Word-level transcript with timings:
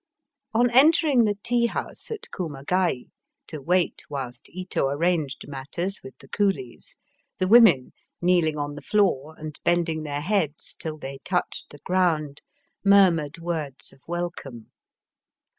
On 0.55 0.71
entering 0.71 1.25
the 1.25 1.37
tea 1.43 1.67
house 1.67 2.09
at 2.09 2.23
Kumagai 2.33 3.11
to 3.45 3.61
wait 3.61 4.01
whilst 4.09 4.49
Ito 4.49 4.87
arranged 4.87 5.47
matters 5.47 6.01
with 6.03 6.17
the 6.17 6.27
coolies, 6.27 6.95
the 7.37 7.47
women, 7.47 7.91
kneeling 8.19 8.57
on 8.57 8.73
the 8.73 8.81
floor 8.81 9.35
and 9.37 9.59
bending 9.63 10.01
their 10.01 10.21
heads 10.21 10.75
till 10.79 10.97
they 10.97 11.19
touched 11.19 11.65
the 11.69 11.81
ground, 11.85 12.41
murmured 12.83 13.37
words 13.37 13.93
of 13.93 13.99
welcome. 14.07 14.71